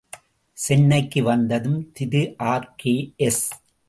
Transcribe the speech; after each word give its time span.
சென்னைக்கு 0.57 1.23
வந்ததும் 1.23 1.91
திரு 1.91 2.21
ஆர்.கே.எஸ். 2.45 3.43